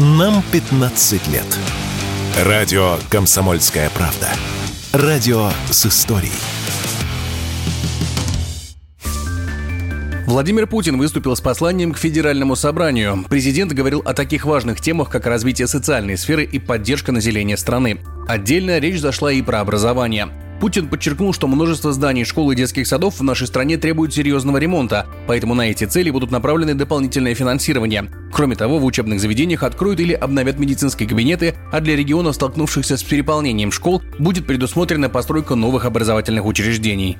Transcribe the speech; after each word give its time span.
Нам 0.00 0.44
15 0.52 1.26
лет. 1.26 1.58
Радио 2.44 2.98
«Комсомольская 3.10 3.90
правда». 3.90 4.28
Радио 4.92 5.50
с 5.72 5.86
историей. 5.86 6.30
Владимир 10.24 10.68
Путин 10.68 10.98
выступил 10.98 11.34
с 11.34 11.40
посланием 11.40 11.92
к 11.92 11.98
Федеральному 11.98 12.54
собранию. 12.54 13.24
Президент 13.28 13.72
говорил 13.72 14.00
о 14.04 14.14
таких 14.14 14.44
важных 14.44 14.80
темах, 14.80 15.10
как 15.10 15.26
развитие 15.26 15.66
социальной 15.66 16.16
сферы 16.16 16.44
и 16.44 16.60
поддержка 16.60 17.10
населения 17.10 17.56
страны. 17.56 17.98
Отдельно 18.28 18.78
речь 18.78 19.00
зашла 19.00 19.32
и 19.32 19.42
про 19.42 19.58
образование. 19.58 20.28
Путин 20.60 20.88
подчеркнул, 20.88 21.32
что 21.32 21.46
множество 21.46 21.92
зданий, 21.92 22.24
школ 22.24 22.50
и 22.50 22.56
детских 22.56 22.86
садов 22.88 23.20
в 23.20 23.22
нашей 23.22 23.46
стране 23.46 23.76
требуют 23.76 24.12
серьезного 24.12 24.56
ремонта, 24.56 25.06
поэтому 25.28 25.54
на 25.54 25.70
эти 25.70 25.84
цели 25.84 26.10
будут 26.10 26.32
направлены 26.32 26.74
дополнительное 26.74 27.34
финансирование. 27.34 28.10
Кроме 28.32 28.56
того, 28.56 28.78
в 28.78 28.84
учебных 28.84 29.20
заведениях 29.20 29.62
откроют 29.62 30.00
или 30.00 30.14
обновят 30.14 30.58
медицинские 30.58 31.08
кабинеты, 31.08 31.54
а 31.70 31.80
для 31.80 31.94
регионов, 31.94 32.34
столкнувшихся 32.34 32.96
с 32.96 33.02
переполнением 33.04 33.70
школ, 33.70 34.02
будет 34.18 34.46
предусмотрена 34.46 35.08
постройка 35.08 35.54
новых 35.54 35.84
образовательных 35.84 36.44
учреждений. 36.44 37.18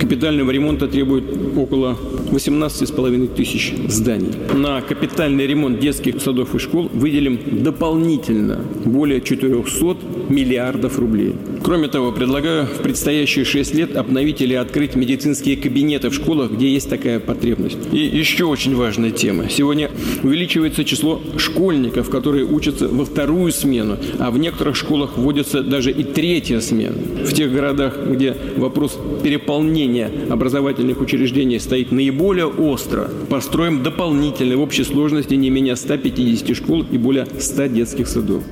Капитального 0.00 0.50
ремонта 0.50 0.88
требует 0.88 1.24
около 1.56 1.96
18,5 2.30 3.34
тысяч 3.34 3.74
зданий. 3.88 4.32
На 4.54 4.80
капитальный 4.80 5.46
ремонт 5.46 5.78
детских 5.78 6.20
садов 6.20 6.54
и 6.54 6.58
школ 6.58 6.90
выделим 6.92 7.38
дополнительно 7.62 8.60
более 8.84 9.20
400 9.20 9.96
миллиардов 10.28 10.98
рублей. 10.98 11.34
Кроме 11.62 11.88
того, 11.88 12.12
предлагаю 12.12 12.66
в 12.66 12.82
предстоящие 12.82 13.44
6 13.44 13.74
лет 13.74 13.96
обновить 13.96 14.40
или 14.42 14.54
открыть 14.54 14.96
медицинские 14.96 15.56
кабинеты 15.56 16.10
в 16.10 16.14
школах, 16.14 16.52
где 16.52 16.68
есть 16.68 16.90
такая 16.90 17.20
потребность. 17.20 17.78
И 17.92 17.98
еще 17.98 18.44
очень 18.44 18.74
важная 18.74 19.10
тема. 19.10 19.48
Сегодня 19.48 19.90
увеличивается 20.22 20.84
число 20.84 21.22
школьников, 21.38 22.10
которые 22.10 22.44
учатся 22.44 22.88
во 22.88 23.04
вторую 23.04 23.52
смену, 23.52 23.96
а 24.18 24.30
в 24.30 24.38
некоторых 24.38 24.76
школах 24.76 25.16
вводится 25.16 25.62
даже 25.62 25.90
и 25.90 26.02
третья 26.02 26.60
смена. 26.60 26.96
В 27.24 27.32
тех 27.32 27.52
городах, 27.52 27.96
где 28.06 28.36
вопрос 28.56 28.98
переполнения 29.22 29.83
наполнение 29.84 30.32
образовательных 30.32 31.00
учреждений 31.00 31.60
стоит 31.60 31.92
наиболее 31.92 32.46
остро, 32.46 33.10
построим 33.28 33.82
дополнительно 33.82 34.56
в 34.56 34.60
общей 34.60 34.84
сложности 34.84 35.34
не 35.34 35.50
менее 35.50 35.76
150 35.76 36.56
школ 36.56 36.86
и 36.90 36.96
более 36.96 37.26
100 37.38 37.66
детских 37.66 38.08
садов. 38.08 38.42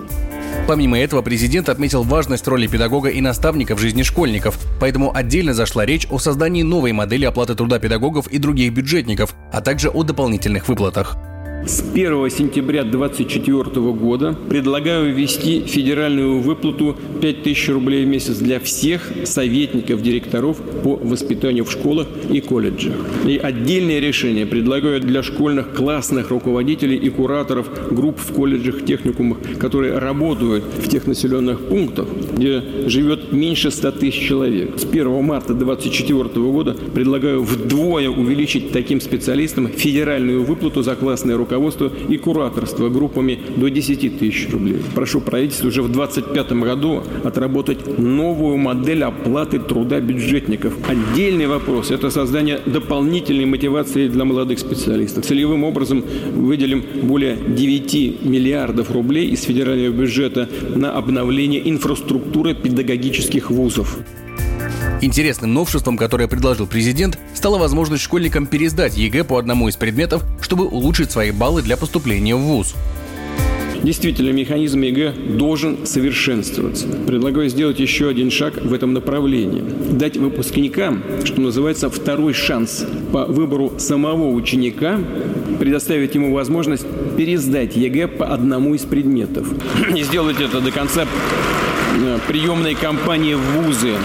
Помимо 0.69 0.99
этого, 0.99 1.23
президент 1.23 1.69
отметил 1.69 2.03
важность 2.03 2.47
роли 2.47 2.67
педагога 2.67 3.09
и 3.09 3.21
наставника 3.21 3.75
в 3.75 3.81
жизни 3.81 4.03
школьников, 4.03 4.59
поэтому 4.79 5.15
отдельно 5.15 5.55
зашла 5.55 5.87
речь 5.87 6.07
о 6.11 6.19
создании 6.19 6.63
новой 6.63 6.93
модели 6.93 7.25
оплаты 7.25 7.55
труда 7.55 7.79
педагогов 7.79 8.29
и 8.29 8.39
других 8.39 8.73
бюджетников, 8.73 9.35
а 9.53 9.61
также 9.61 9.89
о 9.89 10.03
дополнительных 10.03 10.69
выплатах. 10.69 11.17
С 11.65 11.81
1 11.81 12.29
сентября 12.29 12.83
2024 12.83 13.93
года 13.93 14.35
предлагаю 14.49 15.15
ввести 15.15 15.61
федеральную 15.61 16.41
выплату 16.41 16.97
5000 17.21 17.69
рублей 17.69 18.05
в 18.05 18.09
месяц 18.09 18.39
для 18.39 18.59
всех 18.59 19.13
советников 19.23 20.03
директоров 20.03 20.57
по 20.83 20.97
воспитанию 20.97 21.65
в 21.65 21.71
школах 21.71 22.09
и 22.29 22.41
колледжах. 22.41 22.95
И 23.25 23.37
отдельное 23.37 24.01
решение 24.01 24.45
предлагаю 24.45 25.01
для 25.01 25.23
школьных 25.23 25.73
классных 25.73 26.31
руководителей 26.31 26.97
и 26.97 27.09
кураторов 27.11 27.69
групп 27.93 28.19
в 28.19 28.33
колледжах, 28.33 28.85
техникумах, 28.85 29.39
которые 29.61 29.99
работают 29.99 30.65
в 30.65 30.89
тех 30.89 31.07
населенных 31.07 31.61
пунктах, 31.61 32.09
где 32.33 32.61
живет 32.89 33.33
меньше 33.33 33.71
100 33.71 33.93
тысяч 33.93 34.27
человек. 34.27 34.81
С 34.81 34.85
1 34.85 35.23
марта 35.23 35.55
2024 35.55 36.45
года 36.51 36.75
предлагаю 36.93 37.45
вдвое 37.45 38.09
увеличить 38.11 38.73
таким 38.73 39.01
специалистам 39.01 39.69
федеральную 39.69 40.43
выплату 40.43 40.83
за 40.83 40.97
классные 40.97 41.37
руководители 41.37 41.52
руководство 41.53 41.93
и 42.09 42.17
кураторство 42.17 42.89
группами 42.89 43.39
до 43.57 43.69
10 43.69 44.19
тысяч 44.19 44.49
рублей. 44.51 44.81
Прошу 44.95 45.21
правительство 45.21 45.69
уже 45.69 45.83
в 45.83 45.93
2025 45.93 46.53
году 46.53 47.03
отработать 47.25 47.99
новую 47.99 48.57
модель 48.57 49.05
оплаты 49.05 49.59
труда 49.59 50.01
бюджетников. 50.01 50.75
Отдельный 50.89 51.47
вопрос– 51.47 51.91
это 51.91 52.11
создание 52.11 52.61
дополнительной 52.65 53.45
мотивации 53.45 54.09
для 54.09 54.25
молодых 54.25 54.59
специалистов. 54.59 55.27
Целевым 55.27 55.65
образом 55.65 56.03
выделим 56.35 56.85
более 57.03 57.37
9 57.37 58.25
миллиардов 58.25 58.91
рублей 58.91 59.29
из 59.29 59.43
федерального 59.43 59.93
бюджета 59.93 60.49
на 60.75 60.93
обновление 60.93 61.69
инфраструктуры 61.69 62.55
педагогических 62.55 63.51
вузов. 63.51 63.99
Интересным 65.03 65.53
новшеством, 65.53 65.97
которое 65.97 66.29
предложил 66.29 66.69
президент, 66.69 67.19
стала 67.35 67.59
возможность 67.59 68.05
школьникам 68.05 68.47
пересдать 68.47 68.97
ЕГЭ 68.97 69.25
по 69.25 69.37
одному 69.37 69.69
из 69.69 69.75
предметов, 69.75 70.23
чтобы 70.41 70.65
улучшить 70.65 71.11
свои 71.11 71.33
баллы 71.33 71.63
для 71.63 71.77
поступления 71.77 72.37
в 72.37 72.39
ВУЗ. 72.39 72.77
Действительно, 73.83 74.31
механизм 74.31 74.81
ЕГЭ 74.83 75.11
должен 75.37 75.89
совершенствоваться. 75.89 76.87
Предлагаю 76.87 77.49
сделать 77.49 77.81
еще 77.81 78.09
один 78.09 78.31
шаг 78.31 78.63
в 78.63 78.73
этом 78.73 78.93
направлении. 78.93 79.65
Дать 79.91 80.19
выпускникам, 80.19 81.03
что 81.25 81.41
называется, 81.41 81.91
второй 81.91 82.33
шанс 82.33 82.87
по 83.13 83.25
выбору 83.25 83.81
самого 83.81 84.29
ученика, 84.29 85.01
предоставить 85.59 86.15
ему 86.15 86.33
возможность 86.33 86.87
пересдать 87.17 87.75
ЕГЭ 87.75 88.07
по 88.07 88.33
одному 88.33 88.77
из 88.77 88.83
предметов. 88.83 89.49
И 89.97 90.05
сделать 90.05 90.41
это 90.41 90.61
до 90.61 90.71
конца 90.71 91.09
э, 92.01 92.19
приемной 92.29 92.77
кампании 92.77 93.35
в 93.35 93.41
ВУЗы 93.41 93.97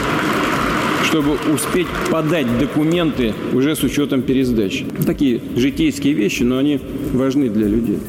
чтобы 1.08 1.38
успеть 1.54 1.88
подать 2.12 2.60
документы 2.60 3.34
уже 3.54 3.76
с 3.76 3.84
учетом 3.84 4.22
пересдачи. 4.22 4.86
Такие 5.06 5.42
житейские 5.56 6.14
вещи, 6.14 6.44
но 6.44 6.58
они 6.58 6.80
важны 7.14 7.50
для 7.50 7.68
людей. 7.68 8.00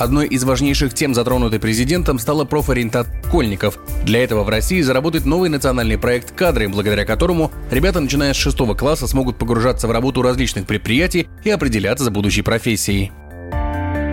Одной 0.00 0.28
из 0.28 0.44
важнейших 0.44 0.94
тем, 0.94 1.12
затронутой 1.12 1.58
президентом, 1.58 2.18
стала 2.18 2.44
профориентация 2.44 3.20
школьников. 3.24 3.78
Для 4.04 4.22
этого 4.22 4.44
в 4.44 4.48
России 4.48 4.80
заработает 4.80 5.26
новый 5.26 5.50
национальный 5.50 5.98
проект 5.98 6.32
«Кадры», 6.32 6.68
благодаря 6.68 7.04
которому 7.04 7.50
ребята, 7.70 8.00
начиная 8.00 8.32
с 8.32 8.36
шестого 8.36 8.74
класса, 8.74 9.06
смогут 9.06 9.38
погружаться 9.38 9.88
в 9.88 9.90
работу 9.90 10.22
различных 10.22 10.66
предприятий 10.66 11.28
и 11.44 11.50
определяться 11.50 12.04
за 12.04 12.10
будущей 12.10 12.42
профессией. 12.42 13.10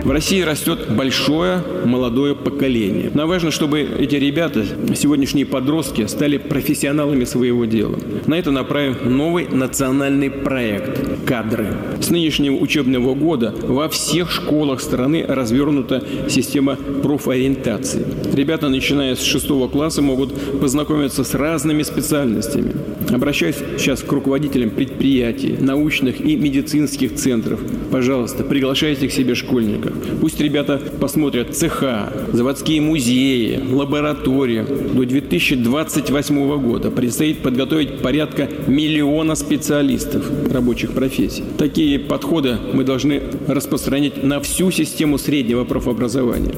В 0.06 0.10
России 0.12 0.40
растет 0.40 0.88
большое 0.88 1.64
молодое 1.84 2.36
поколение. 2.36 3.10
Но 3.12 3.26
важно, 3.26 3.50
чтобы 3.50 3.80
эти 3.80 4.14
ребята, 4.14 4.64
сегодняшние 4.94 5.46
подростки, 5.46 6.06
стали 6.06 6.38
профессионалами 6.38 7.24
своего 7.24 7.64
дела. 7.64 7.98
На 8.26 8.34
это 8.34 8.52
направим 8.52 9.16
новый 9.16 9.48
национальный 9.48 10.30
проект 10.30 11.24
«Кадры». 11.26 11.66
С 12.00 12.08
нынешнего 12.10 12.54
учебного 12.54 13.16
года 13.16 13.52
во 13.62 13.88
всех 13.88 14.30
школах 14.30 14.80
страны 14.80 15.24
развернута 15.26 16.04
система 16.28 16.76
профориентации. 16.76 18.06
Ребята, 18.32 18.68
начиная 18.68 19.16
с 19.16 19.22
шестого 19.24 19.66
класса, 19.66 20.02
могут 20.02 20.60
познакомиться 20.60 21.24
с 21.24 21.34
разными 21.34 21.82
специальностями. 21.82 22.76
Обращаюсь 23.10 23.56
сейчас 23.76 24.02
к 24.02 24.12
руководителям 24.12 24.70
предприятий, 24.70 25.56
научных 25.58 26.20
и 26.20 26.36
медицинских 26.36 27.14
центров. 27.14 27.58
Пожалуйста, 27.90 28.44
приглашайте 28.44 29.08
к 29.08 29.12
себе 29.12 29.34
школьников. 29.34 29.95
Пусть 30.20 30.40
ребята 30.40 30.80
посмотрят 31.00 31.56
цеха, 31.56 32.12
заводские 32.32 32.80
музеи, 32.80 33.60
лаборатории. 33.70 34.64
До 34.94 35.04
2028 35.04 36.58
года 36.60 36.90
предстоит 36.90 37.38
подготовить 37.38 37.98
порядка 37.98 38.48
миллиона 38.66 39.34
специалистов 39.34 40.26
рабочих 40.50 40.92
профессий. 40.92 41.44
Такие 41.58 41.98
подходы 41.98 42.56
мы 42.72 42.84
должны 42.84 43.22
распространить 43.46 44.22
на 44.22 44.40
всю 44.40 44.70
систему 44.70 45.18
среднего 45.18 45.64
профобразования. 45.64 46.54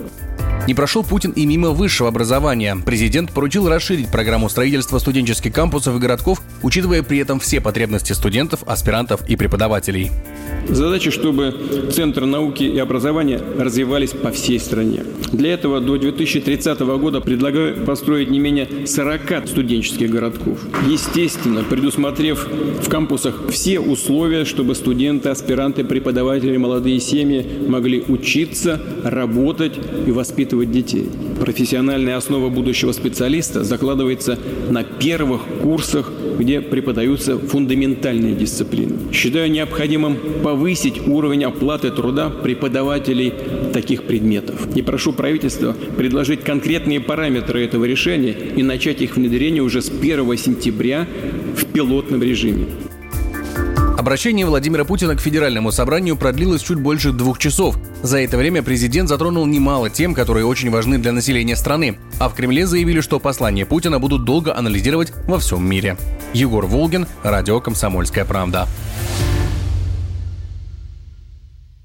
Не 0.66 0.74
прошел 0.74 1.02
Путин 1.02 1.30
и 1.30 1.46
мимо 1.46 1.70
высшего 1.70 2.08
образования. 2.08 2.76
Президент 2.84 3.32
поручил 3.32 3.68
расширить 3.68 4.10
программу 4.10 4.48
строительства 4.48 4.98
студенческих 4.98 5.52
кампусов 5.52 5.96
и 5.96 5.98
городков, 5.98 6.42
учитывая 6.62 7.02
при 7.02 7.18
этом 7.18 7.40
все 7.40 7.60
потребности 7.60 8.12
студентов, 8.12 8.60
аспирантов 8.66 9.26
и 9.28 9.36
преподавателей. 9.36 10.10
Задача, 10.68 11.10
чтобы 11.10 11.54
центры 11.92 12.26
науки 12.26 12.64
и 12.64 12.78
образования 12.78 13.40
развивались 13.58 14.10
по 14.10 14.30
всей 14.30 14.60
стране. 14.60 15.04
Для 15.32 15.54
этого 15.54 15.80
до 15.80 15.96
2030 15.96 16.80
года 16.80 17.20
предлагаю 17.20 17.84
построить 17.86 18.30
не 18.30 18.38
менее 18.38 18.86
40 18.86 19.48
студенческих 19.48 20.10
городков. 20.10 20.58
Естественно, 20.86 21.64
предусмотрев 21.64 22.46
в 22.82 22.88
кампусах 22.90 23.48
все 23.50 23.80
условия, 23.80 24.44
чтобы 24.44 24.74
студенты, 24.74 25.30
аспиранты, 25.30 25.84
преподаватели, 25.84 26.56
молодые 26.58 27.00
семьи 27.00 27.46
могли 27.66 28.04
учиться, 28.06 28.80
работать 29.04 29.78
и 30.06 30.10
воспитывать 30.10 30.47
воспитывать 30.48 30.70
детей. 30.70 31.06
Профессиональная 31.40 32.16
основа 32.16 32.48
будущего 32.48 32.92
специалиста 32.92 33.64
закладывается 33.64 34.38
на 34.70 34.82
первых 34.82 35.42
курсах, 35.62 36.10
где 36.38 36.60
преподаются 36.60 37.38
фундаментальные 37.38 38.34
дисциплины. 38.34 39.12
Считаю 39.12 39.50
необходимым 39.50 40.16
повысить 40.42 41.06
уровень 41.06 41.44
оплаты 41.44 41.90
труда 41.90 42.30
преподавателей 42.30 43.32
таких 43.72 44.04
предметов. 44.04 44.68
И 44.74 44.82
прошу 44.82 45.12
правительства 45.12 45.74
предложить 45.96 46.40
конкретные 46.40 47.00
параметры 47.00 47.64
этого 47.64 47.84
решения 47.84 48.34
и 48.56 48.62
начать 48.62 49.02
их 49.02 49.16
внедрение 49.16 49.62
уже 49.62 49.82
с 49.82 49.90
1 49.90 50.36
сентября 50.36 51.06
в 51.56 51.64
пилотном 51.66 52.22
режиме. 52.22 52.66
Обращение 53.98 54.46
Владимира 54.46 54.84
Путина 54.84 55.16
к 55.16 55.20
Федеральному 55.20 55.72
собранию 55.72 56.16
продлилось 56.16 56.62
чуть 56.62 56.78
больше 56.78 57.10
двух 57.10 57.40
часов. 57.40 57.76
За 58.00 58.20
это 58.20 58.36
время 58.36 58.62
президент 58.62 59.08
затронул 59.08 59.44
немало 59.44 59.90
тем, 59.90 60.14
которые 60.14 60.46
очень 60.46 60.70
важны 60.70 60.98
для 60.98 61.10
населения 61.10 61.56
страны. 61.56 61.98
А 62.20 62.28
в 62.28 62.34
Кремле 62.34 62.64
заявили, 62.64 63.00
что 63.00 63.18
послание 63.18 63.66
Путина 63.66 63.98
будут 63.98 64.24
долго 64.24 64.56
анализировать 64.56 65.12
во 65.26 65.40
всем 65.40 65.68
мире. 65.68 65.96
Егор 66.32 66.64
Волгин, 66.64 67.08
радио 67.24 67.60
«Комсомольская 67.60 68.24
правда». 68.24 68.68